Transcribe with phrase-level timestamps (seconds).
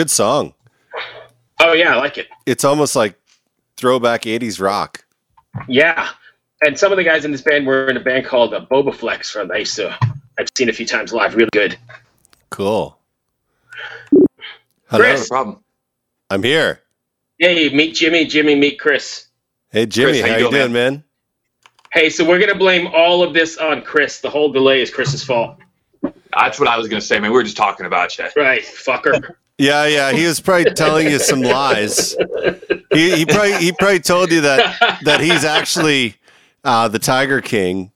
[0.00, 0.54] Good song.
[1.58, 2.28] Oh yeah, I like it.
[2.46, 3.20] It's almost like
[3.76, 5.04] throwback 80s rock.
[5.68, 6.08] Yeah,
[6.64, 9.30] and some of the guys in this band were in a band called uh, Bobaflex
[9.30, 9.94] from I used to
[10.38, 11.34] I've seen a few times live.
[11.34, 11.76] Really good.
[12.48, 12.96] Cool.
[14.86, 15.04] Hello.
[15.04, 15.30] Chris.
[15.30, 15.64] No problem.
[16.30, 16.80] I'm here.
[17.38, 18.24] Hey, meet Jymmy.
[18.24, 19.26] Jymmy, meet Chris.
[19.68, 21.04] Hey Jymmy, Chris, how, how you you doing, doing, man?
[21.92, 24.22] Hey, so we're gonna blame all of this on Chris.
[24.22, 25.58] The whole delay is Chris's fault.
[26.02, 27.32] That's what I was gonna say, man.
[27.32, 28.24] We were just talking about you.
[28.34, 29.34] Right, fucker.
[29.60, 30.12] Yeah, yeah.
[30.12, 32.16] He was probably telling you some lies.
[32.94, 36.16] He, he probably he probably told you that that he's actually
[36.64, 37.92] uh, the Tiger King,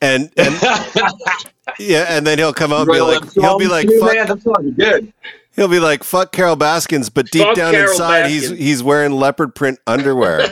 [0.00, 0.54] and and
[1.78, 4.42] yeah, and then he'll come out and be like he'll be like fuck, man, that
[4.42, 5.12] song is good.
[5.54, 9.12] he'll be like fuck Carole Baskins, but deep Fuck down Carole inside he's he's wearing
[9.12, 10.42] leopard print underwear.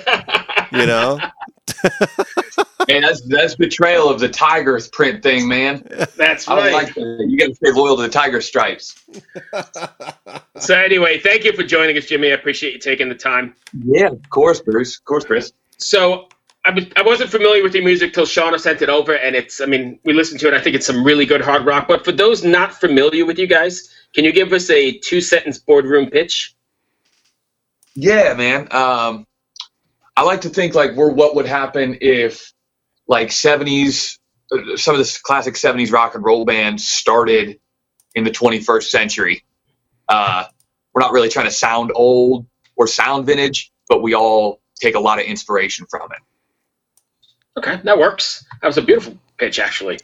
[0.71, 1.19] You know?
[2.89, 5.87] Man, that's that's betrayal of the tiger print thing, man.
[6.17, 6.73] That's I right.
[6.73, 7.27] like that.
[7.29, 9.05] You got to stay loyal to the tiger stripes.
[10.59, 12.31] so anyway, thank you for joining us, Jymmy.
[12.31, 13.55] I appreciate you taking the time.
[13.85, 14.97] Yeah, of course, Bruce.
[14.97, 15.53] Of course, Chris.
[15.77, 16.29] So
[16.65, 19.61] I, was, I wasn't familiar with your music till Shauna sent it over, and it's
[19.61, 20.55] I mean we listened to it.
[20.55, 21.89] I think it's some really good hard rock.
[21.89, 25.59] But for those not familiar with you guys, can you give us a two sentence
[25.59, 26.55] boardroom pitch?
[27.95, 28.69] Yeah, man.
[28.71, 29.27] Um,
[30.17, 32.53] I like to think like we're what would happen if
[33.09, 34.19] like 70s,
[34.53, 37.59] uh, some of the classic 70s rock and roll bands started
[38.15, 39.45] in the 21st century.
[40.09, 40.45] Uh,
[40.95, 45.01] we're not really trying to sound old or sound vintage, but we all take a
[45.01, 46.19] lot of inspiration from it.
[47.59, 48.45] Okay, that works.
[48.61, 49.99] That was a beautiful pitch, actually.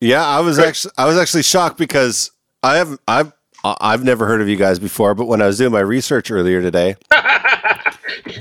[0.00, 0.68] Yeah, I was Great.
[0.68, 2.30] actually I was actually shocked because
[2.62, 5.72] I have I've I've never heard of you guys before, but when I was doing
[5.72, 6.96] my research earlier today,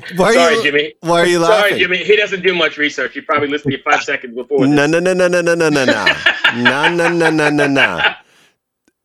[0.16, 0.94] why are Sorry, you Jymmy.
[1.02, 1.70] why are you laughing?
[1.70, 1.98] Sorry, Jymmy.
[2.04, 3.14] He doesn't do much research.
[3.14, 4.66] He probably listened to you five seconds before.
[4.68, 6.06] No, no, no, no, no, no, no, no, no,
[6.56, 8.02] no, no, no, no, no, no.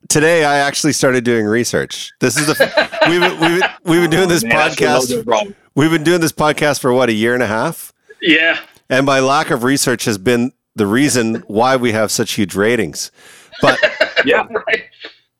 [0.08, 2.12] Today, I actually started doing research.
[2.20, 5.54] This is the we've we've we've been doing this Man, podcast.
[5.74, 8.58] We've been doing this podcast for what a year and a half, Yeah.
[8.88, 13.12] and my lack of research has been the reason why we have such huge ratings.
[13.60, 13.78] But
[14.24, 14.84] Yeah, Right.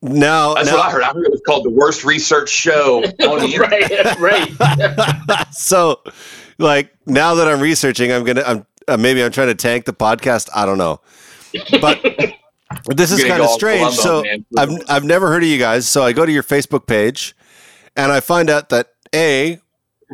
[0.00, 1.02] Now, that's now what I heard.
[1.02, 4.18] I heard it was called the worst research show on the internet.
[4.20, 4.58] right.
[4.58, 5.46] Right.
[5.52, 6.02] so
[6.58, 9.92] like now that I'm researching, I'm gonna I'm uh, maybe I'm trying to tank the
[9.92, 10.48] podcast.
[10.54, 11.00] I don't know,
[11.80, 12.00] but
[12.86, 13.80] this is kind of strange.
[13.80, 14.44] Columbo, So man.
[14.56, 15.88] I've I've never heard of you guys.
[15.88, 17.34] So I go to your Facebook page,
[17.96, 19.58] and I find out that a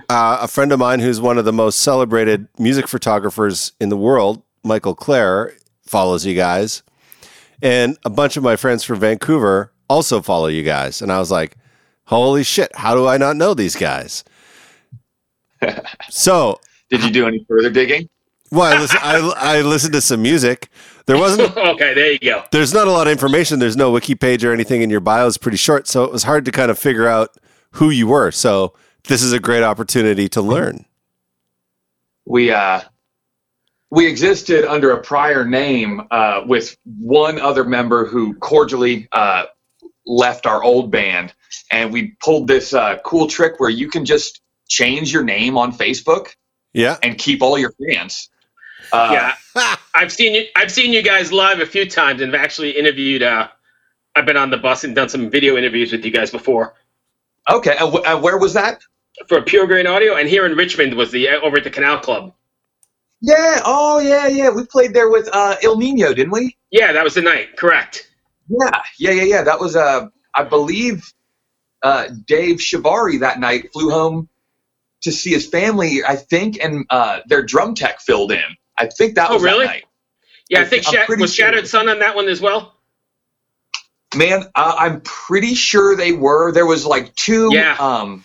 [0.09, 3.97] uh, a friend of mine who's one of the most celebrated music photographers in the
[3.97, 5.55] world, Michael Clare,
[5.87, 6.83] follows you guys,
[7.63, 11.03] and a bunch of my friends from Vancouver also follow you guys.
[11.03, 11.57] And I was like,
[12.05, 14.25] holy shit, how do I not know these guys?
[16.11, 18.09] so Did you do any further digging?
[18.51, 20.69] well, I, listen, I, I listened to some music.
[21.07, 21.57] There wasn't.
[21.57, 22.45] okay, there you go.
[22.53, 23.59] There's not a lot of information.
[23.59, 26.23] There's no wiki page or anything, and your bio is pretty short, so it was
[26.23, 27.37] hard to kind of figure out
[27.73, 28.31] who you were.
[28.31, 28.75] So
[29.05, 30.85] this is a great opportunity to learn.
[32.27, 32.81] we uh
[33.91, 39.45] we existed under a prior name uh, with one other member who cordially uh,
[40.07, 41.33] left our old band,
[41.71, 45.73] and we pulled this uh, cool trick where you can just change your name on
[45.73, 46.29] Facebook
[46.73, 46.97] Yeah.
[47.03, 48.31] and keep all your fans.
[48.93, 49.11] Uh,
[49.57, 50.45] yeah, I've seen you.
[50.57, 53.23] I've seen you guys live a few times, and have actually interviewed.
[53.23, 53.49] Uh,
[54.17, 56.75] I've been on the bus and done some video interviews with you guys before
[57.51, 57.77] Okay.
[57.79, 58.83] And, wh- and where was that?
[59.29, 62.01] for Pure Grain Audio, and here in Richmond was the uh, over at the Canal
[62.01, 62.35] Club.
[63.23, 63.63] Yeah.
[63.65, 64.51] Oh, yeah, yeah.
[64.51, 66.57] We played there with uh, Ill Niño, didn't we?
[66.71, 67.57] Yeah, that was the night.
[67.57, 68.11] Correct.
[68.49, 68.71] Yeah.
[68.99, 69.43] Yeah, yeah, yeah.
[69.43, 71.13] That was, uh, I believe,
[71.83, 74.29] uh, Dave Chavarri that night flew home
[75.03, 78.43] to see his family, I think, and uh, their drum tech filled in.
[78.79, 79.67] I think that Oh, was that really?
[79.67, 79.85] night.
[80.49, 81.47] Yeah, I I- think Shat- was sure.
[81.47, 82.75] Shattered Sun on that one as well.
[84.17, 86.53] Man, uh, I'm pretty sure they were.
[86.53, 87.51] There was like two.
[87.53, 87.77] Yeah.
[87.79, 88.25] Um,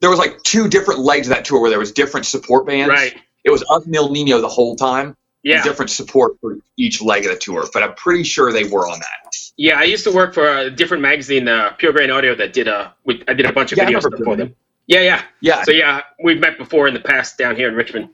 [0.00, 2.90] there was like two different legs of that tour where there was different support bands.
[2.90, 3.16] Right.
[3.44, 5.16] It was us and Nino the whole time.
[5.44, 5.62] Yeah.
[5.62, 8.98] Different support for each leg of the tour, but I'm pretty sure they were on
[8.98, 9.36] that.
[9.56, 12.68] Yeah, I used to work for a different magazine, uh, Pure Grain Audio, that did
[12.68, 12.92] a.
[13.04, 14.54] We, I did a bunch of Yeah, videos for Pure them.
[14.88, 15.22] Yeah, yeah.
[15.40, 15.62] Yeah.
[15.62, 18.08] So yeah, we've met before in the past down here in Richmond.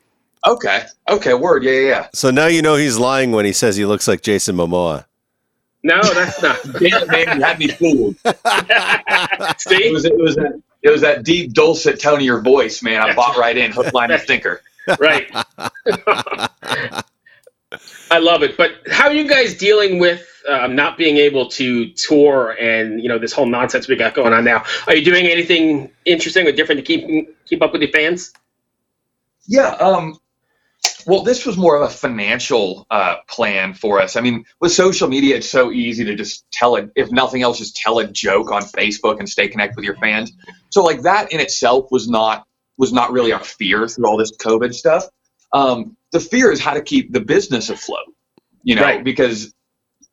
[0.47, 0.85] Okay.
[1.09, 1.35] Okay.
[1.35, 1.65] Word.
[1.65, 1.73] Yeah.
[1.73, 1.89] Yeah.
[1.89, 2.09] yeah.
[2.13, 5.07] So now you know he's lying when he says he looks like Jason Momoa.
[5.83, 6.63] No, that's not.
[6.81, 8.17] Damn it, man, you had me fooled.
[9.67, 13.01] It was it was that it was that deep dulcet tone of your voice, man.
[13.01, 14.63] I bought right in, hook, line, and sinker.
[14.99, 15.31] right.
[18.15, 18.57] I love it.
[18.57, 23.09] But how are you guys dealing with um, not being able to tour and you
[23.09, 24.65] know this whole nonsense we got going on now?
[24.87, 28.33] Are you doing anything interesting or different to keep keep up with your fans?
[29.47, 29.71] Yeah.
[29.71, 30.19] Um.
[31.07, 34.17] well, this was more of a financial uh, plan for us.
[34.17, 37.59] I mean, with social media, it's so easy to just tell it, if nothing else,
[37.59, 40.33] just tell a joke on Facebook and stay connected with your fans.
[40.71, 42.47] So, like that in itself was not
[42.79, 45.05] was not really our fear through all this COVID stuff.
[45.55, 48.13] Um, the fear is how to keep the business afloat,
[48.63, 49.05] you know, Right.
[49.05, 49.55] because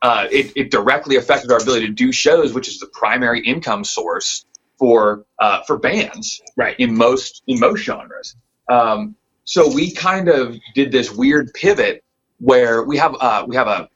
[0.01, 3.83] uh, it, it directly affected our ability to do shows, which is the primary income
[3.83, 4.45] source
[4.79, 6.75] for uh, for bands Right.
[6.79, 8.35] in most in most genres.
[8.69, 12.03] Um, so we kind of did this weird pivot
[12.39, 13.89] where we have uh, we have a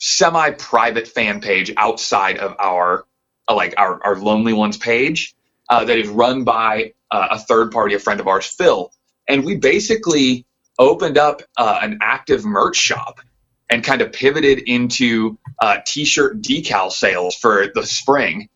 [0.00, 3.06] semi-private fan page outside of our
[3.48, 5.34] uh, like our, our lonely ones page
[5.70, 8.92] uh, that is run by uh, a third party a friend of ours phil
[9.28, 10.44] and we basically
[10.78, 13.20] opened up uh, an active merch shop
[13.68, 18.48] and kind of pivoted into uh, t-shirt decal sales for the spring.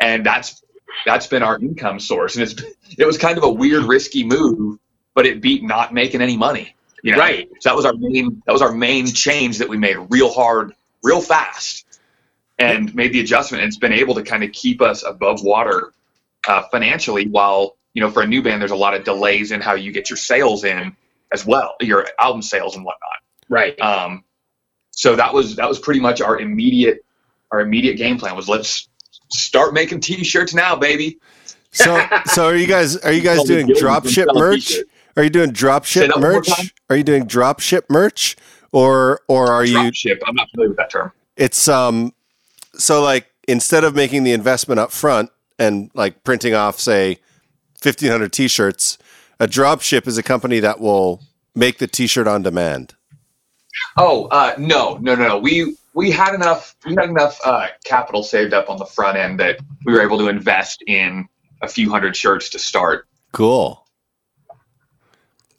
[0.00, 0.62] And that's
[1.04, 2.36] that's been our income source.
[2.36, 2.62] And it's
[2.98, 4.78] it was kind of a weird risky move
[5.16, 6.76] but it beat not making any money.
[7.02, 7.18] You know?
[7.18, 7.48] Right.
[7.60, 10.74] so that was our main that was our main change that we made real hard
[11.02, 11.84] real fast.
[12.58, 13.62] And made the adjustment.
[13.62, 15.92] And it's been able to kind of keep us above water
[16.48, 19.60] uh, financially while you know for a new band there's a lot of delays in
[19.60, 20.96] how you get your sales in
[21.32, 23.00] as well your album sales and whatnot
[23.48, 23.78] Right.
[23.80, 24.24] um,
[24.90, 27.04] so that was that was pretty much our immediate
[27.52, 28.88] our immediate game plan was let's
[29.30, 31.18] start making t-shirts now baby
[31.72, 34.66] So, so are you guys are you guys doing guilds drop ship merch?
[34.68, 34.90] t-shirts.
[35.16, 36.74] Are you doing drop ship that one more merch?
[36.90, 38.36] Are you doing drop ship merch,
[38.72, 39.72] or or are you?
[39.74, 42.12] drop ship i'm not familiar with that term It's um,
[42.78, 47.18] so like instead of making the investment up front and like printing off say
[47.80, 48.96] fifteen hundred t-shirts,
[49.40, 51.22] a drop ship is a company that will
[51.54, 52.94] make the t-shirt on demand.
[53.96, 55.38] Oh uh, no, no, no, no.
[55.38, 59.38] We we had enough we had enough uh, capital saved up on the front end
[59.40, 61.26] that we were able to invest in
[61.62, 63.06] a few hundred shirts to start.
[63.32, 63.82] Cool.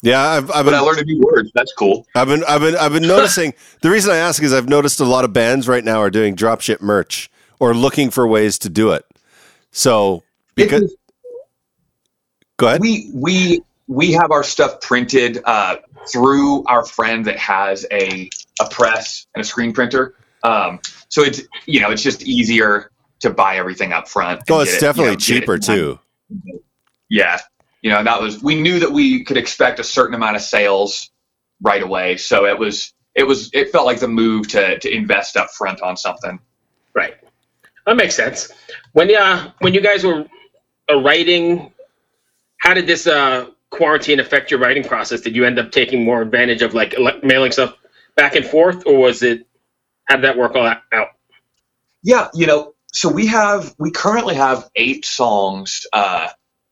[0.04, 0.74] Yeah, I've, I've been.
[0.74, 1.50] But I learned a new word.
[1.56, 2.06] That's cool.
[2.16, 3.54] I've been I've been I've been noticing.
[3.82, 6.36] The reason I ask is I've noticed a lot of bands right now are doing
[6.36, 7.30] dropship merch
[7.60, 9.06] or looking for ways to do it.
[9.72, 10.24] So
[10.56, 10.98] because It's-
[12.58, 12.82] go ahead.
[12.82, 15.78] we we we have our stuff printed uh,
[16.12, 18.30] through our friend that has a
[18.60, 20.16] a press and a screen printer.
[20.44, 20.80] Um,
[21.10, 22.92] so it's you know it's just easier
[23.22, 24.42] to buy everything up front.
[24.48, 26.00] and Oh, get it's it, you definitely know, get it cheaper too.
[27.10, 27.40] Yeah,
[27.82, 31.10] you know, that was we knew that we could expect a certain amount of sales
[31.62, 35.38] right away, so it was it was it felt like the move to to invest
[35.38, 36.40] up front on something.
[36.94, 37.16] Right.
[37.86, 38.52] That makes sense.
[38.94, 40.26] When uh when you guys were
[40.92, 41.72] uh, writing,
[42.58, 43.48] how did this uh
[43.78, 45.22] quarantine affect your writing process?
[45.22, 47.74] Did you end up taking more advantage of like mailing stuff
[48.16, 49.46] back and forth, or was it
[50.06, 51.08] how did that work all out?
[52.04, 56.30] Yeah, you know, so we have we currently have eight songs uh,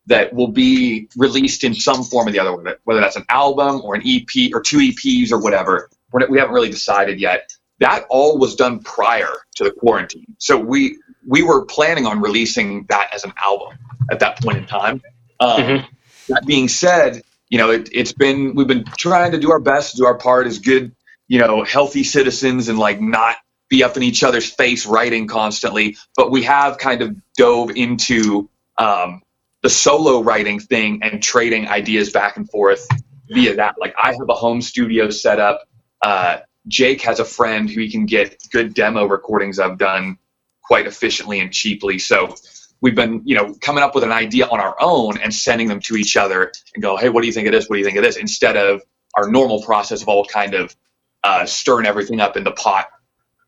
[0.08, 3.96] that will be released in some form or the other, whether- that's an album or
[3.96, 5.90] an EP or two EPs or whatever.
[6.14, 7.52] Not- We haven't really decided yet.
[7.80, 10.98] That all was done prior to the quarantine, so we
[11.28, 13.78] we were planning on releasing that as an album
[14.12, 15.02] at that point in time.
[15.42, 15.86] Um, Mhm.
[16.30, 19.92] That being said, you know, it, it's been we've been trying to do our best
[19.92, 20.96] to do our part as good,
[21.28, 23.36] you know, healthy citizens and like not
[23.70, 25.98] be up in each other's face writing constantly.
[26.16, 29.22] But we have kind of dove into um,
[29.62, 32.88] the solo writing thing and trading ideas back and forth
[33.30, 33.76] via that.
[33.80, 35.68] Like I have a home studio set up.
[36.02, 40.18] Uh, Jake has a friend who he can get good demo recordings I've done
[40.64, 42.00] quite efficiently and cheaply.
[42.00, 42.36] So
[42.82, 45.80] we've been, you know, coming up with an idea on our own and sending them
[45.82, 47.68] to each other and go, hey, what do you think of this?
[47.68, 48.18] What do you think of this?
[48.18, 48.82] Instead of
[49.16, 50.76] our normal process of all kind of
[51.24, 52.88] uh, stirring everything up in the pot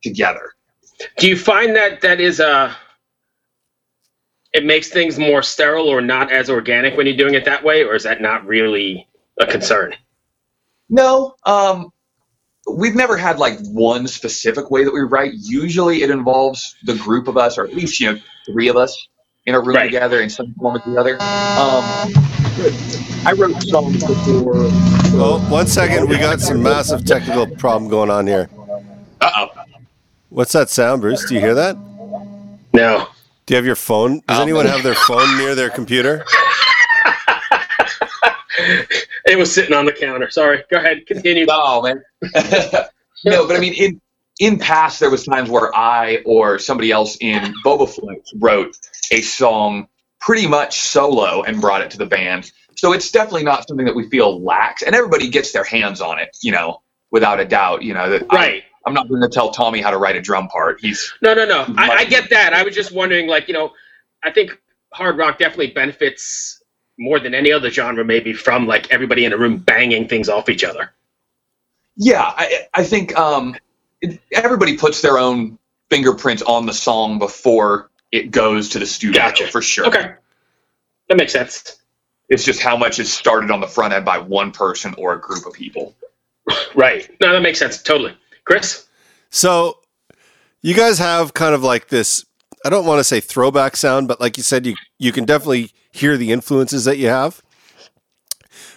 [0.02, 0.54] together.
[1.18, 2.76] Do you find that that is a
[4.54, 7.84] it makes things more sterile or not as organic when you're doing it that way,
[7.84, 9.08] or is that not really
[9.40, 9.94] a concern?
[10.90, 11.92] No, um,
[12.68, 15.34] we've never had like one specific way that we write.
[15.36, 19.08] Usually, it involves the group of us, or at least you know three of us
[19.48, 19.86] in a room Right.
[19.86, 21.14] together in some form or the other.
[21.14, 22.14] Um,
[23.26, 24.54] I wrote songs before.
[25.20, 26.10] Oh, one second.
[26.10, 28.50] We got some massive technical problem going on here.
[29.22, 29.48] Uh oh.
[30.30, 31.26] What's that sound, Bruce?
[31.26, 31.78] Do you hear that?
[32.74, 33.08] No.
[33.46, 34.22] Do you have your phone?
[34.28, 34.42] Does Oh.
[34.44, 36.24] anyone have their phone near their computer?
[39.30, 40.30] It was sitting on the counter.
[40.32, 40.64] Sorry.
[40.72, 41.06] Go ahead.
[41.06, 41.46] Continue.
[41.50, 42.02] Oh man.
[43.26, 44.02] no, but I mean, in
[44.40, 48.78] in past there was times where I or somebody else in Bobaflex wrote
[49.12, 49.88] a song
[50.20, 52.52] pretty much solo and brought it to the band.
[52.76, 56.20] So it's definitely not something that we feel lacks, and everybody gets their hands on
[56.20, 57.82] it, you know, without a doubt.
[57.84, 58.64] You know that I- Right.
[58.86, 60.80] I'm not going to tell Tommy how to write a drum part.
[60.80, 61.66] He's No, no, no.
[61.78, 62.54] I, I get that.
[62.54, 63.74] I was just wondering, like, you know,
[64.24, 64.58] I think
[64.94, 66.64] hard rock definitely benefits
[66.98, 70.48] more than any other genre, maybe from like everybody in a room banging things off
[70.48, 70.92] each other.
[71.98, 73.58] Yeah, I, I think um,
[74.02, 75.58] it, everybody puts their own
[75.90, 79.48] fingerprints on the song before it goes to the studio Gotcha.
[79.48, 79.88] for sure.
[79.88, 80.14] Okay,
[81.10, 81.78] that makes sense.
[82.30, 85.20] It's just how much is started on the front end by one person or a
[85.20, 85.96] group of people.
[86.76, 87.10] Right.
[87.22, 87.82] No, that makes sense.
[87.82, 88.16] Totally.
[88.46, 88.88] Chris.
[89.30, 89.80] So
[90.62, 92.26] you guys have kind of like this
[92.66, 95.72] I don't want to say throwback sound, but like you said you you can definitely
[95.92, 97.42] hear the influences that you have.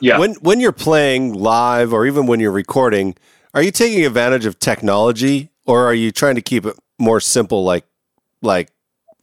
[0.01, 0.19] Yeah.
[0.19, 3.17] When when you're playing live or even when you're recording,
[3.55, 7.65] are you taking advantage of technology or are you trying to keep it more simple
[7.65, 7.85] like
[8.43, 8.71] like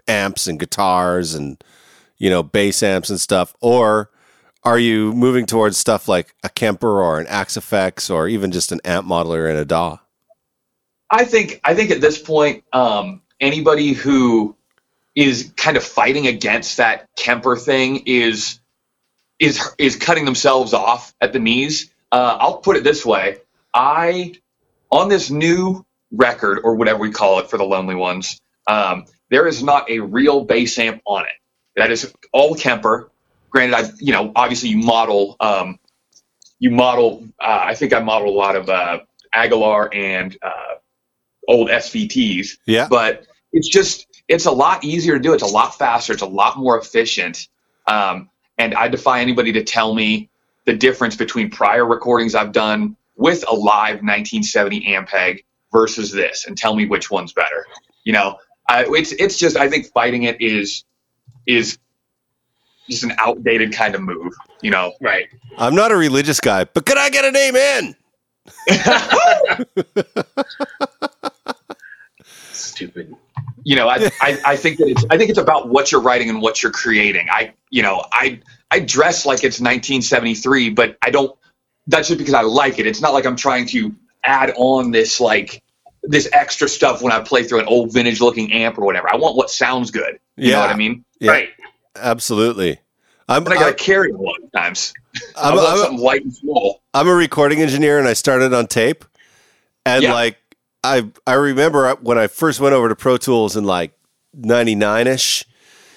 [0.07, 1.63] amps and guitars and
[2.17, 4.09] you know bass amps and stuff or
[4.67, 8.81] are you moving towards stuff like a Kemper or an Axe-Fx or even just an
[8.83, 9.97] amp modeler and a DAW?
[11.09, 14.57] I think I think at this point, um, anybody who
[15.15, 18.59] is kind of fighting against that Kemper thing is
[19.39, 21.89] is is cutting themselves off at the knees.
[22.11, 23.37] Uh, I'll put it this way:
[23.77, 24.33] I
[24.91, 29.47] on this new record or whatever we call it for the Lonely Ones, um, there
[29.47, 31.31] is not a real bass amp on it.
[31.77, 33.11] That is all Kemper.
[33.51, 35.79] Granted, I you know obviously you model um,
[36.59, 37.27] you model.
[37.39, 38.99] Uh, I think I model a lot of uh,
[39.33, 40.75] Aguilar and uh,
[41.47, 42.87] old SVTs Yeah.
[42.89, 46.27] but it's just it's a lot easier to do it's a lot faster it's a
[46.27, 47.47] lot more efficient
[47.87, 50.29] um, and i defy anybody to tell me
[50.65, 56.57] the difference between prior recordings i've done with a live 1970 ampeg versus this and
[56.57, 57.65] tell me which one's better
[58.03, 58.37] you know
[58.69, 60.85] I, it's it's just i think fighting it is
[61.45, 61.77] is
[62.89, 65.27] just an outdated kind of move you know Right.
[65.57, 67.95] I'm not a religious guy, but can I get an amen?
[72.51, 73.15] Stupid.
[73.63, 76.29] you know, I, I, I think that it's I think it's about what you're writing
[76.29, 77.27] and what you're creating.
[77.29, 78.39] I you know, I
[78.71, 81.35] I dress like it's 1973, but I don't
[81.87, 82.85] that's just because I like it.
[82.87, 85.63] It's not like I'm trying to add on this like
[86.03, 89.11] this extra stuff when I play through an old vintage looking amp or whatever.
[89.11, 90.19] I want what sounds good.
[90.35, 90.61] You know Yeah.
[90.61, 91.03] what I mean?
[91.19, 91.31] Yeah.
[91.31, 91.49] Right.
[91.95, 92.79] Absolutely.
[93.29, 94.93] I'm, But I gotta I'm, carry it a lot of times.
[95.35, 96.81] I I'm, want I'm, something light and small.
[96.93, 99.03] I'm a recording engineer and I started on tape.
[99.85, 100.13] And Yeah.
[100.13, 100.37] like
[100.83, 103.91] I I remember when I first went over to Pro Tools in like
[104.39, 105.43] 99ish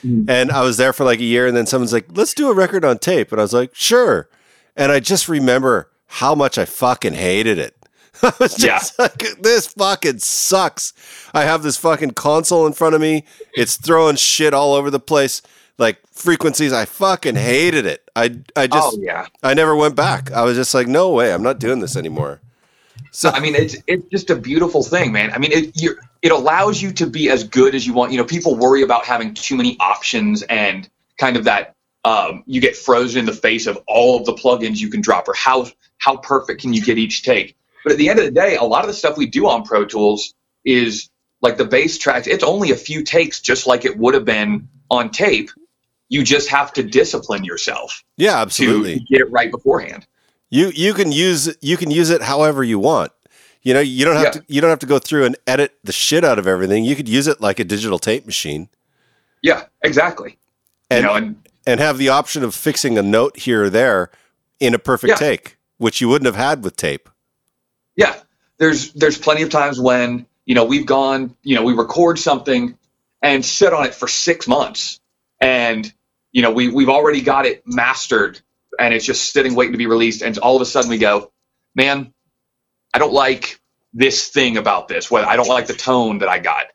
[0.04, 0.28] Mhm.
[0.30, 2.54] and I was there for like a year and then someone's like, "Let's do a
[2.54, 4.28] record on tape." And I was like, "Sure."
[4.76, 7.76] And I just remember how much I fucking hated it.
[8.22, 10.92] I was just like, this fucking sucks.
[11.32, 13.24] I have this fucking console in front of me.
[13.54, 15.42] It's throwing shit all over the place.
[15.78, 18.10] Like frequencies, I fucking hated it.
[18.14, 18.24] I
[18.54, 19.26] I oh, just oh yeah.
[19.42, 20.30] I never went back.
[20.30, 22.40] I was just like, no way, I'm not doing this anymore.
[23.12, 25.32] So I mean, it's it's just a beautiful thing, man.
[25.32, 28.12] I mean, it you it allows you to be as good as you want.
[28.12, 30.86] You know, people worry about having too many options and
[31.18, 34.78] kind of that um, you get frozen in the face of all of the plugins
[34.78, 35.66] you can drop or how
[35.98, 37.56] how perfect can you get each take.
[37.84, 39.64] But at the end of the day, a lot of the stuff we do on
[39.64, 41.10] Pro Tools is
[41.42, 42.26] like the bass tracks.
[42.26, 45.50] It's only a few takes, just like it would have been on tape.
[46.08, 50.06] You just have to discipline yourself yeah, absolutely to get it right beforehand.
[50.48, 53.12] You you can use you can use it however you want.
[53.62, 54.30] You know, you don't have Yeah.
[54.30, 56.84] to you don't have to go through and edit the shit out of everything.
[56.84, 58.68] You could use it like a digital tape machine
[59.42, 60.38] Yeah, exactly.
[60.90, 61.36] and you know, and
[61.66, 64.10] and have the option of fixing a note here or there
[64.58, 65.16] in a perfect Yeah.
[65.16, 67.08] take, which you wouldn't have had with tape.
[67.96, 68.14] Yeah,
[68.58, 72.76] there's there's plenty of times when you know we've gone, you know, we record something
[73.22, 75.00] and sit on it for six months,
[75.40, 75.92] and
[76.32, 78.40] you know we we've already got it mastered,
[78.78, 81.30] and it's just sitting waiting to be released, and all of a sudden we go,
[81.74, 82.12] man,
[82.94, 83.60] I don't like
[83.92, 85.10] this thing about this.
[85.10, 86.66] Well, I don't like the tone that I got.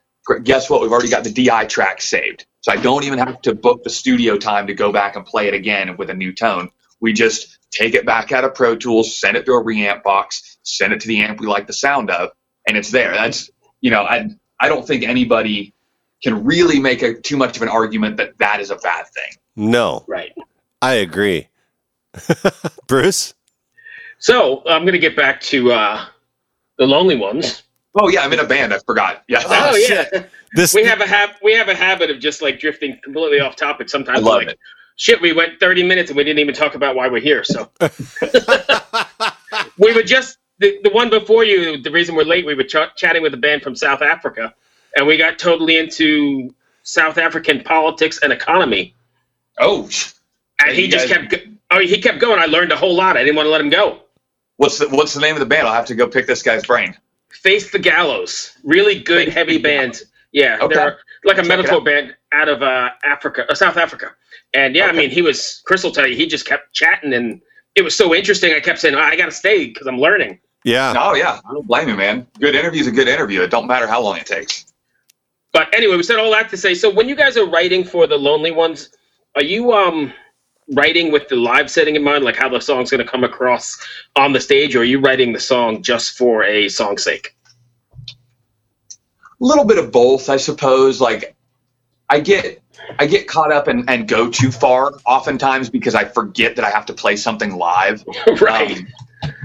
[0.44, 0.82] Guess what?
[0.82, 3.92] We've already got the DI track saved, so I don't even have to book the
[3.92, 6.72] studio time to go back and play it again with a new tone.
[7.00, 10.58] We just take it back out of Pro Tools, send it to a reamp box,
[10.64, 12.32] send it to the amp we like the sound of,
[12.68, 13.14] and it's there.
[13.14, 14.30] That's you know, I
[14.60, 15.76] I don't think anybody
[16.24, 19.38] can really make a too much of an argument that that is a bad thing.
[19.56, 20.34] No, Right.
[20.82, 21.50] I agree.
[22.88, 23.36] Bruce?
[24.18, 26.06] So I'm going to get back to uh,
[26.80, 27.62] the Lonely Ones.
[28.02, 28.74] Oh yeah, I'm in a band.
[28.74, 29.24] I forgot.
[29.28, 29.44] Yeah.
[29.46, 29.76] Oh, Oh,
[30.14, 30.26] yeah.
[30.56, 33.56] This we have a hab- we have a habit of just like drifting completely off
[33.56, 34.20] topic sometimes.
[34.20, 34.60] I love like, it.
[34.98, 37.44] Shit, we went 30 minutes and we didn't even talk about why we're here.
[37.44, 37.70] So
[39.78, 41.82] we were just the, the one before you.
[41.82, 44.54] The reason we're late, we were ch- chatting with a band from South Africa,
[44.96, 48.96] and we got totally into South African politics and economy.
[49.60, 49.90] Oh,
[50.66, 52.40] And he just guys- kept go- oh he kept going.
[52.40, 53.18] I learned a whole lot.
[53.18, 54.02] I didn't want to let him go.
[54.58, 55.68] what's the what's the name of the band?
[55.68, 56.96] I'll have to go pick this guy's brain.
[57.32, 60.02] Face the Gallows, really good heavy band.
[60.36, 60.76] Yeah, Okay.
[60.76, 64.12] they're like a Check metalcore band out of uh, Africa, uh, South Africa.
[64.54, 67.42] And yeah, I mean, he was Chris will tell you he just kept chatting, and
[67.74, 68.54] it was so interesting.
[68.54, 70.40] I kept saying, oh, I got to stay because I'm learning.
[70.66, 70.94] Yeah.
[70.98, 72.28] Oh yeah, I don't blame you, man.
[72.38, 73.44] Good interview is a good interview.
[73.44, 74.66] It don't matter how long it takes.
[75.54, 76.74] But anyway, we said all that to say.
[76.74, 78.90] So when you guys are writing for the Lonely Ones,
[79.36, 80.12] are you um
[80.74, 83.78] writing with the live setting in mind, like how the song's going to come across
[84.18, 87.35] on the stage, or are you writing the song just for a song's sake?
[89.42, 91.02] A little bit of both, I suppose.
[91.02, 91.36] Like
[92.10, 92.62] I get
[93.00, 96.70] I get caught up and, and go too far oftentimes because I forget that I
[96.70, 98.04] have to play something live.
[98.42, 98.78] right.
[98.78, 98.88] Um,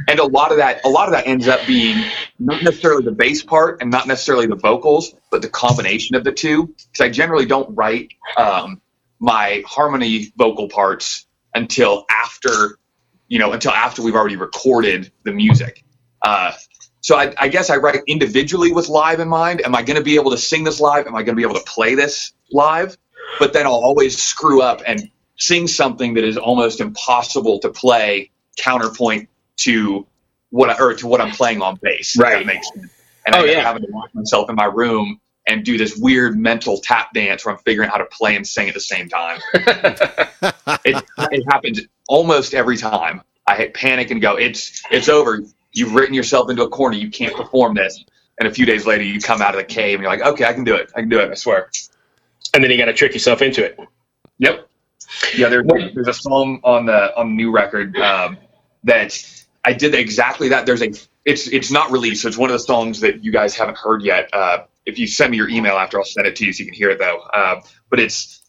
[0.09, 2.05] and a lot of that a lot of that ends up being
[2.39, 6.33] not necessarily the bass part and not necessarily the vocals, but the combination of the
[6.33, 6.67] two.
[6.67, 8.81] Because I generally don't write um,
[9.19, 12.79] my harmony vocal parts until after
[13.29, 15.85] you know until after we've already recorded the music.
[16.23, 16.53] Uh,
[17.01, 19.63] so I, I guess I write individually with live in mind.
[19.63, 21.07] Am I going to be able to sing this live?
[21.07, 22.97] Am I going to be able to play this live?
[23.39, 28.31] But then I'll always screw up and sing something that is almost impossible to play
[28.59, 29.29] counterpoint
[29.59, 30.07] to
[30.51, 32.17] what I, or to what I'm playing on bass.
[32.19, 32.39] Right.
[32.41, 32.93] That makes sense.
[33.27, 33.61] And Oh, I yeah.
[33.63, 37.55] having to lock myself in my room and do this weird mental tap dance where
[37.55, 39.41] I'm figuring out how to play and sing at the same time.
[40.85, 43.23] It, it happens almost every time.
[43.47, 45.41] I hit panic and go, it's it's over.
[45.73, 46.97] You've written yourself into a corner.
[46.97, 48.05] You can't perform this.
[48.39, 50.45] And a few days later, you come out of the cave and you're like, okay,
[50.45, 50.91] I can do it.
[50.97, 51.31] I can do it.
[51.31, 51.71] I swear.
[52.55, 53.79] and then you got to trick yourself into it.
[54.39, 54.69] Yep.
[55.37, 58.39] Yeah, there, there's a song on the on the new record um,
[58.85, 59.23] that
[59.65, 60.67] I did exactly that.
[60.67, 60.93] There's a
[61.25, 64.03] it's it's not released, so it's one of the songs that you guys haven't heard
[64.03, 64.31] yet.
[64.33, 66.67] Uh, if you send me your email after, I'll send it to you so you
[66.67, 67.21] can hear it though.
[67.21, 67.61] Uh,
[67.91, 68.41] but it's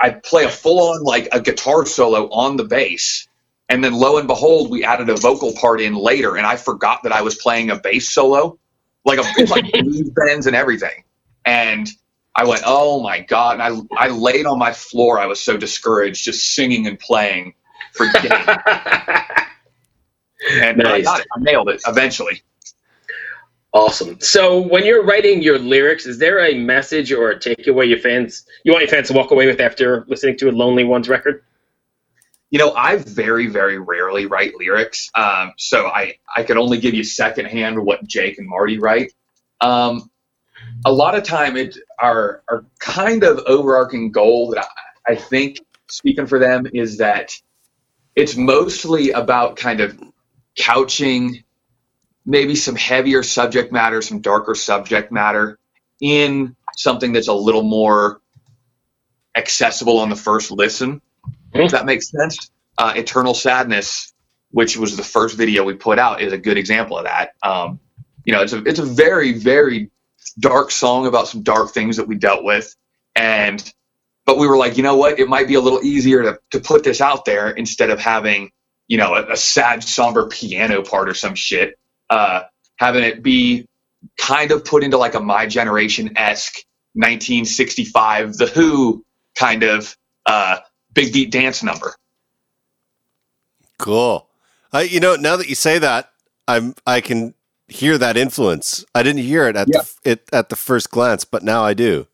[0.00, 3.27] I play a full on like a guitar solo on the bass,
[3.68, 7.02] and then lo and behold, we added a vocal part in later, and I forgot
[7.02, 8.58] that I was playing a bass solo,
[9.04, 11.04] like a it's like blues bends and everything,
[11.44, 11.88] and
[12.34, 13.60] I went, oh my god!
[13.60, 15.18] And I I laid on my floor.
[15.18, 17.54] I was so discouraged, just singing and playing
[17.92, 18.24] for days.
[20.52, 21.26] and uh, I got it.
[21.36, 22.42] I nailed it eventually.
[23.74, 24.18] Awesome.
[24.20, 28.46] So when you're writing your lyrics, is there a message or a takeaway your fans
[28.64, 31.44] you want your fans to walk away with after listening to a Lonely Ones record?
[32.50, 36.94] You know, I very very rarely write lyrics, um, so I I could only give
[36.94, 39.12] you secondhand what Jake and Marty write.
[39.60, 40.10] Um,
[40.84, 44.64] a lot of time, it our our kind of overarching goal that
[45.06, 45.58] I, I think
[45.88, 47.34] speaking for them is that
[48.14, 50.00] it's mostly about kind of
[50.58, 51.44] couching
[52.24, 55.58] maybe some heavier subject matter, some darker subject matter
[56.00, 58.20] in something that's a little more
[59.36, 61.00] accessible on the first listen.
[61.52, 62.50] If that makes sense.
[62.76, 64.12] Uh, Eternal Sadness,
[64.50, 67.32] which was the first video we put out, is a good example of that.
[67.42, 67.80] Um,
[68.24, 69.90] you know, it's a it's a very very
[70.38, 72.74] dark song about some dark things that we dealt with,
[73.16, 73.72] and
[74.26, 76.60] but we were like, you know what, it might be a little easier to to
[76.60, 78.50] put this out there instead of having
[78.86, 81.78] you know a, a sad somber piano part or some shit.
[82.10, 82.42] Uh,
[82.76, 83.66] having it be
[84.18, 89.04] kind of put into like a my generation esque 1965 The Who
[89.36, 90.58] kind of uh,
[90.92, 91.94] big beat dance number.
[93.78, 94.28] Cool.
[94.72, 96.10] Uh, you know, now that you say that,
[96.46, 97.34] I'm I can
[97.68, 98.84] hear that influence.
[98.94, 99.80] I didn't hear it at Yeah.
[100.04, 102.06] the it at the first glance, but now I do.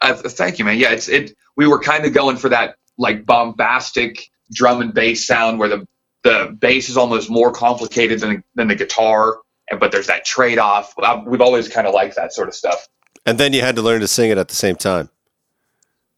[0.00, 0.78] Uh, thank you, man.
[0.78, 1.34] Yeah, it's it.
[1.56, 5.86] We were kind of going for that like bombastic drum and bass sound where the
[6.22, 9.38] the bass is almost more complicated than than the guitar,
[9.70, 10.94] and but there's that trade off.
[11.26, 12.88] We've always kind of liked that sort of stuff.
[13.24, 15.08] And then you had to learn to sing it at the same time.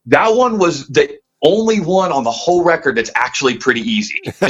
[0.07, 4.20] That one was the only one on the whole record that's actually pretty easy.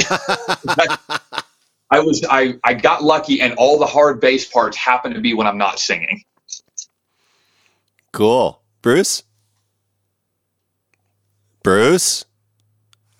[1.91, 5.33] I was I I got lucky, and all the hard bass parts happen to be
[5.33, 6.23] when I'm not singing.
[8.11, 8.61] Cool.
[8.81, 9.23] Bruce?
[11.63, 12.25] Bruce?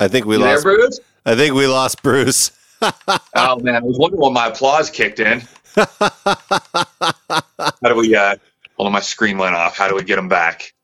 [0.00, 1.00] I think we You there, lost Bruce?
[1.24, 2.50] I think we lost Bruce.
[3.34, 5.42] Oh man, I was wondering when my applause kicked in.
[5.74, 5.86] How
[7.84, 8.14] do we?
[8.14, 8.36] Uh,
[8.76, 9.76] hold on, my screen went off.
[9.76, 10.74] How do we get him back?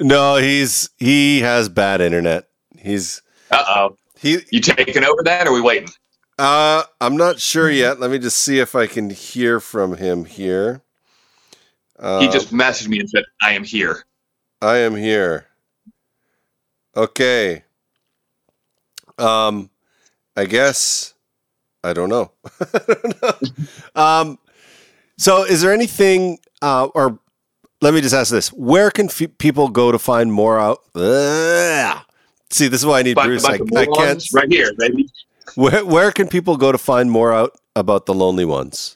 [0.00, 2.48] No, he's he has bad internet.
[2.78, 3.96] He's Uh oh.
[4.18, 5.46] he You taking over that?
[5.46, 5.88] or are we waiting?
[6.38, 8.00] uh I'm not sure yet.
[8.00, 10.82] Let me just see if I can hear from him here.
[11.98, 14.04] Uh, he just messaged me and said, "I am here."
[14.62, 15.46] I am here.
[16.96, 17.64] Okay.
[19.18, 19.70] Um,
[20.36, 21.14] I guess
[21.82, 22.30] I don't know.
[22.60, 24.00] I don't know.
[24.00, 24.38] Um,
[25.16, 27.18] so is there anything, uh, or
[27.80, 30.78] let me just ask this: Where can f- people go to find more out?
[30.94, 32.02] Ugh.
[32.50, 33.44] See, this is why I need Bruce.
[33.44, 34.24] I, I can't.
[34.32, 35.08] Right here, baby.
[35.54, 38.94] Where, where can people go to find more out about the lonely ones?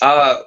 [0.00, 0.42] Uh,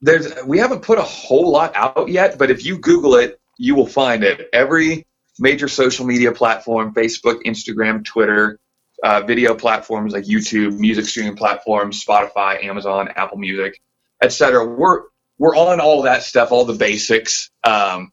[0.00, 3.74] there's we haven't put a whole lot out yet, but if you Google it, you
[3.74, 4.48] will find it.
[4.52, 5.06] Every
[5.38, 8.58] major social media platform: Facebook, Instagram, Twitter,
[9.02, 13.80] uh, video platforms like YouTube, music streaming platforms, Spotify, Amazon, Apple Music,
[14.22, 14.64] etc.
[14.66, 15.02] We're
[15.38, 17.50] we're on all that stuff, all the basics.
[17.64, 18.12] Um,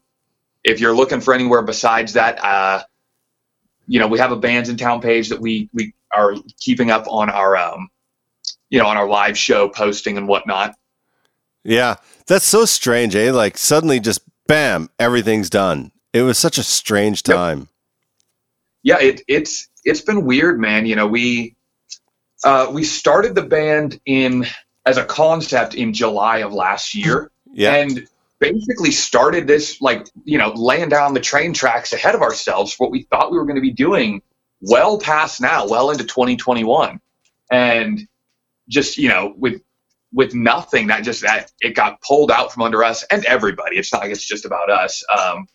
[0.62, 2.82] if you're looking for anywhere besides that, uh,
[3.86, 7.06] you know, we have a bands in town page that we we are keeping up
[7.08, 7.88] on our um,
[8.70, 10.74] you know on our live show posting and whatnot.
[11.64, 13.30] Yeah, that's so strange, eh?
[13.30, 15.92] Like suddenly, just bam, everything's done.
[16.12, 17.68] It was such a strange time.
[18.82, 20.86] Yeah, it, it's it's been weird, man.
[20.86, 21.56] You know, we
[22.44, 24.46] uh, we started the band in
[24.86, 28.08] as a concept in July of last year, Yeah, and
[28.40, 32.86] basically started this like you know laying down the train tracks ahead of ourselves for
[32.86, 34.22] what we thought we were going to be doing
[34.60, 37.00] well past now, well into 2021,
[37.50, 38.08] and
[38.68, 39.62] just you know with
[40.12, 43.76] with nothing that just that it got pulled out from under us and everybody.
[43.76, 45.46] It's not like it's just about us, um,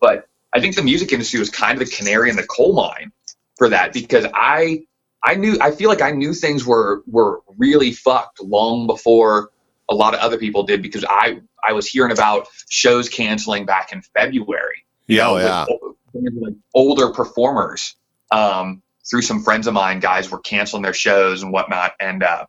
[0.00, 3.12] but I think the music industry was kind of the canary in the coal mine
[3.56, 4.86] for that because I
[5.24, 9.50] I knew I feel like I knew things were were really fucked long before
[9.88, 13.92] a lot of other people did because I I was hearing about shows canceling back
[13.92, 14.84] in February.
[15.06, 15.66] Yeah, know, oh, yeah.
[16.12, 17.96] with older performers.
[18.30, 22.46] Um, through some friends of mine, guys were canceling their shows and whatnot, and uh,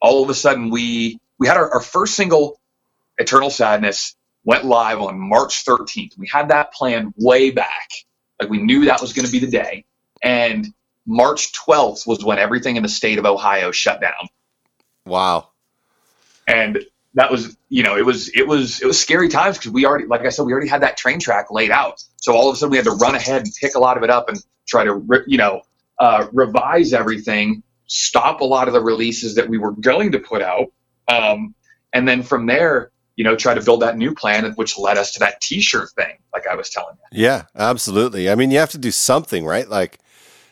[0.00, 2.60] all of a sudden we we had our, our first single,
[3.18, 4.14] "Eternal Sadness,"
[4.44, 6.18] went live on March 13th.
[6.18, 7.90] We had that planned way back,
[8.40, 9.86] like we knew that was going to be the day,
[10.22, 10.66] and
[11.06, 14.28] March 12th was when everything in the state of Ohio shut down
[15.06, 15.48] wow.
[16.46, 19.86] and that was you know it was it was it was scary times because we
[19.86, 22.54] already like i said we already had that train track laid out so all of
[22.54, 24.38] a sudden we had to run ahead and pick a lot of it up and
[24.66, 25.62] try to you know
[25.98, 30.42] uh, revise everything stop a lot of the releases that we were going to put
[30.42, 30.70] out
[31.08, 31.54] um,
[31.94, 35.12] and then from there you know try to build that new plan which led us
[35.12, 38.28] to that t-shirt thing like i was telling you Yeah, absolutely.
[38.28, 39.68] I mean, you have to do something, right?
[39.68, 39.98] Like,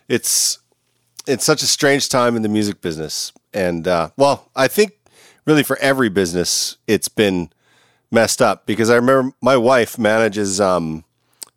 [0.08, 0.58] it's
[1.26, 4.92] it's such a strange time in the music business, and uh, well, I think
[5.46, 7.50] really for every business, it's been
[8.10, 11.04] messed up because I remember my wife manages um,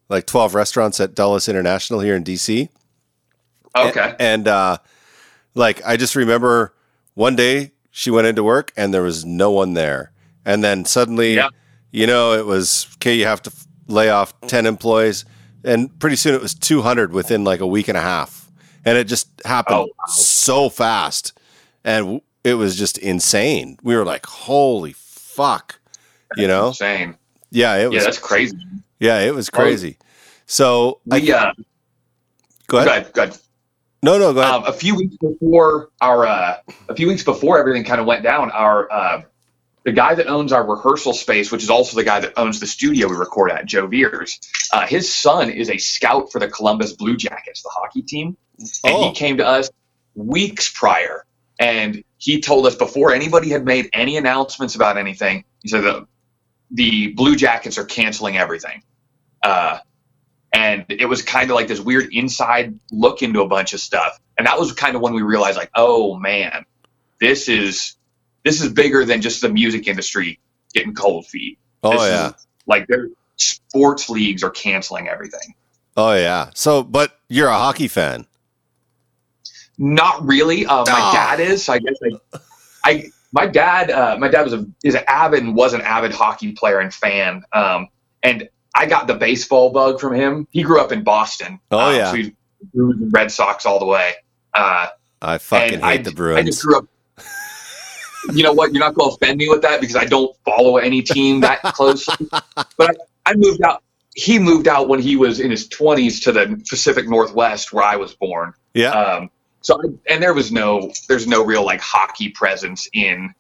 [0.10, 2.70] like twelve restaurants at Dulles International here in DC,
[3.76, 4.78] okay and uh,
[5.54, 6.74] like I just remember
[7.14, 10.12] one day she went into work and there was no one there,
[10.46, 11.50] and then suddenly, Yeah.
[11.92, 13.16] you know, it was okay.
[13.16, 15.26] You have to f- lay off ten employees,
[15.63, 18.50] and pretty soon it was two hundred within like a week and a half,
[18.86, 20.06] and it just happened Oh, wow.
[20.08, 21.38] so fast,
[21.84, 23.78] and it was just insane.
[23.84, 25.80] We were like, "Holy fuck,"
[26.36, 26.70] you know?
[26.70, 27.15] insane
[27.52, 27.96] Yeah, it was.
[27.96, 28.58] yeah that's crazy
[29.00, 29.98] yeah, it was crazy.
[30.48, 31.52] So, I, we uh
[32.67, 32.88] go ahead.
[32.88, 33.38] go ahead, go ahead.
[34.02, 34.54] No, no, go ahead.
[34.54, 36.58] um, a few weeks before our uh,
[36.89, 39.22] a few weeks before everything kind of went down our uh,
[39.88, 42.67] the guy that owns our rehearsal space which is also the guy that owns the
[42.67, 44.39] studio we record at joe veers
[44.73, 48.38] uh, his son is a scout for the columbus blue jackets the hockey team.
[48.86, 49.04] And Oh.
[49.10, 49.71] he came to us
[50.15, 51.26] weeks prior
[51.60, 56.08] and he told us before anybody had made any announcements about anything he said the,
[56.71, 58.84] the blue jackets are canceling everything.
[59.43, 59.80] Uh,
[60.54, 64.19] and it was kind of like this weird inside look into a bunch of stuff.
[64.38, 66.65] And that was kind of when we realized like oh man
[67.21, 67.97] this is
[68.48, 70.40] this is bigger than just the music industry
[70.74, 72.32] getting cold feet oh This is- yeah.
[72.66, 75.54] like their sports leagues are canceling everything
[76.00, 76.52] Oh yeah.
[76.54, 78.28] So, but you're a hockey fan.
[79.80, 80.64] Not really.
[80.66, 81.12] Uh, my Oh.
[81.14, 81.66] dad is.
[81.66, 81.96] So I guess
[82.34, 82.40] I,
[82.86, 86.52] I my dad, uh, my dad was a is an avid was an avid hockey
[86.52, 87.42] player and fan.
[87.52, 87.88] Um,
[88.22, 90.48] and I got the baseball bug from him.
[90.52, 91.60] He grew up in Boston.
[91.72, 92.12] Oh, um, yeah.
[92.12, 92.32] so he's
[92.76, 94.14] Bruins and Red Sox all the way.
[94.54, 94.88] Uh,
[95.22, 96.46] I fucking hate I, the I Bruins.
[96.48, 96.86] just grew up.
[98.34, 98.74] You know what?
[98.74, 101.62] You're not going to offend me with that because I don't follow any team that
[101.62, 102.28] closely.
[102.32, 102.94] but I,
[103.26, 103.84] I moved out.
[104.16, 107.98] He moved out when he was in his 20s to the Pacific Northwest, where I
[107.98, 108.54] was born.
[108.74, 108.90] yeah.
[108.90, 109.30] Um,
[109.62, 113.34] so I, and there was no there's no real like hockey presence in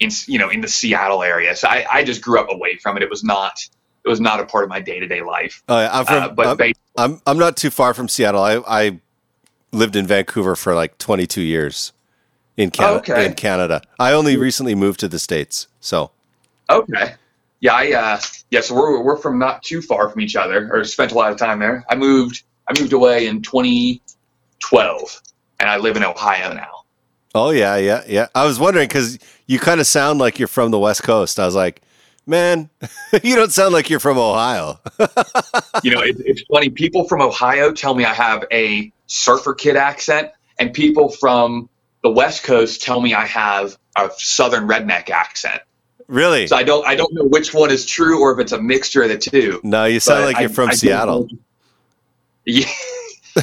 [0.00, 1.54] in you know in the Seattle area.
[1.54, 3.02] So I, I just grew up away from it.
[3.02, 3.60] It was not
[4.04, 5.62] it was not a part of my day to day life.
[5.68, 5.90] Oh, yeah.
[5.92, 6.22] I'm from.
[6.22, 8.42] Uh, but I'm, I'm I'm not too far from Seattle.
[8.42, 9.00] I I
[9.72, 11.92] lived in Vancouver for like 22 years
[12.60, 13.12] in Canada.
[13.12, 13.26] Okay.
[13.26, 15.66] In Canada, I only recently moved to the states.
[15.80, 16.10] So
[16.68, 17.14] okay,
[17.60, 18.20] yeah, I uh,
[18.50, 18.60] yeah.
[18.60, 21.38] So we're we're from not too far from each other, or spent a lot of
[21.38, 21.84] time there.
[21.88, 25.22] I moved I moved away in 2012,
[25.58, 26.84] and I live in Ohio now.
[27.34, 28.26] oh yeah yeah yeah.
[28.34, 31.40] I was wondering because you kind of sound like you're from the West Coast.
[31.40, 31.80] I was like,
[32.26, 32.68] man,
[33.22, 34.78] you don't sound like you're from Ohio.
[35.82, 36.68] you know, it, it's funny.
[36.68, 41.70] People from Ohio tell me I have a surfer kid accent, and people from
[42.02, 45.60] the West Coast tell me I have a Southern redneck accent.
[46.08, 46.46] really?
[46.46, 49.02] So I don't, I don't know which one is true or if it's a mixture
[49.02, 49.60] of the two.
[49.62, 51.28] No, you sound like you're I- from I Seattle.
[51.30, 51.38] know.
[52.46, 52.66] Yeah,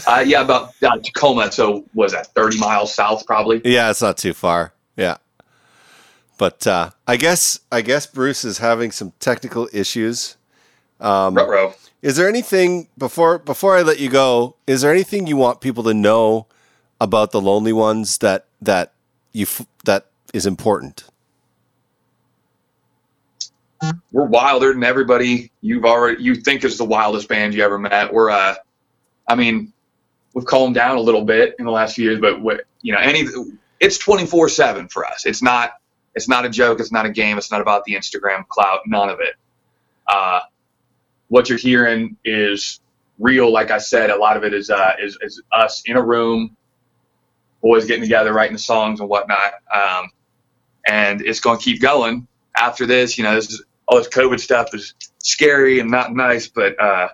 [0.07, 1.51] uh, yeah, about uh, Tacoma.
[1.51, 3.61] So was that 30 miles south, probably?
[3.63, 4.73] Yeah, it's not too far.
[4.97, 5.17] Yeah.
[6.39, 10.35] But uh, I guess I guess Bruce is having some technical issues.
[10.99, 11.73] Um, Ruh-roh.
[12.01, 14.55] is there anything before before I let you go?
[14.65, 16.47] Is there anything you want people to know
[16.99, 18.93] about the lonely ones that that
[19.33, 21.05] you f- that is important?
[24.11, 28.13] We're wilder than everybody you've already you think is the wildest band you ever met.
[28.13, 28.55] We're uh,
[29.27, 29.73] I mean,
[30.33, 32.99] we've calmed down a little bit in the last few years, but what you know,
[32.99, 33.27] any
[33.79, 35.25] it's 24 seven for us.
[35.25, 35.73] It's not
[36.15, 36.79] it's not a joke.
[36.81, 37.37] It's not a game.
[37.37, 38.81] It's not about the Instagram clout.
[38.87, 39.35] None of it.
[40.11, 40.41] Uh,
[41.29, 42.81] what you're hearing is
[43.19, 43.51] real.
[43.53, 46.56] Like I said, a lot of it is uh, is, is us in a room,
[47.61, 49.53] boys getting together, writing the songs and whatnot.
[49.73, 50.09] Um,
[50.87, 53.17] and it's going to keep going after this.
[53.17, 57.09] You know, this is, all this COVID stuff is scary and not nice, but uh,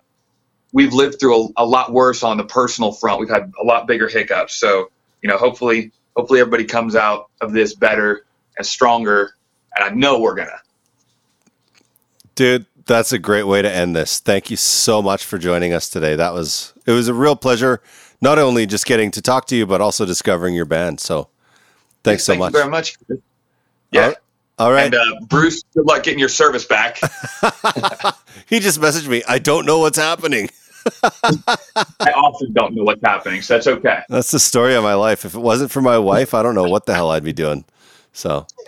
[0.71, 3.19] we've lived through a, a lot worse on the personal front.
[3.19, 4.55] We've had a lot bigger hiccups.
[4.55, 8.25] So, you know, hopefully, hopefully everybody comes out of this better
[8.57, 9.35] and stronger.
[9.75, 10.59] And I know we're gonna.
[12.35, 14.19] Dude, that's a great way to end this.
[14.19, 16.15] Thank you so much for joining us today.
[16.15, 17.81] That was it was a real pleasure
[18.23, 20.99] not only just getting to talk to you but also discovering your band.
[20.99, 21.27] So
[22.03, 22.53] thanks so much.
[22.53, 22.97] Thank much.
[22.97, 23.23] you very much.
[23.91, 24.13] Yeah.
[24.57, 24.85] All right.
[24.85, 26.97] And uh, Bruce, good luck getting your service back.
[28.47, 29.23] he just messaged me.
[29.27, 30.49] I don't know what's happening.
[31.03, 34.01] I often don't know what's happening, so that's okay.
[34.09, 35.25] That's the story of my life.
[35.25, 37.65] If it wasn't for my wife, I don't know what the hell I'd be doing.
[38.11, 38.45] So,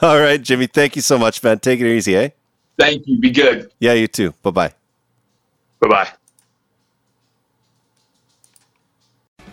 [0.00, 1.58] all right, Jymmy, thank you so much, man.
[1.58, 2.30] Take it easy, eh?
[2.78, 3.18] Thank you.
[3.18, 3.70] Be good.
[3.80, 4.32] Yeah, you too.
[4.42, 4.72] Bye bye.
[5.80, 6.08] Bye bye.